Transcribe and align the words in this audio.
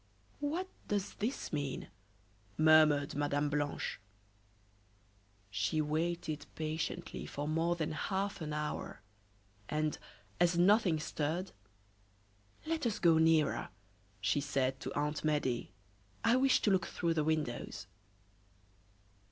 "What 0.39 0.67
does 0.87 1.13
this 1.13 1.53
mean?" 1.53 1.89
murmured 2.57 3.13
Mme. 3.13 3.49
Blanche. 3.49 3.99
She 5.51 5.79
waited 5.79 6.47
patiently 6.55 7.27
for 7.27 7.47
more 7.47 7.75
than 7.75 7.91
half 7.91 8.41
an 8.41 8.51
hour, 8.51 9.03
and 9.69 9.99
as 10.39 10.57
nothing 10.57 10.99
stirred: 10.99 11.51
"Let 12.65 12.87
us 12.87 12.97
go 12.97 13.19
nearer," 13.19 13.69
she 14.19 14.41
said 14.41 14.79
to 14.79 14.93
Aunt 14.99 15.23
Medea, 15.23 15.67
"I 16.23 16.35
wish 16.35 16.61
to 16.63 16.71
look 16.71 16.87
through 16.87 17.13
the 17.13 17.23
windows." 17.23 17.85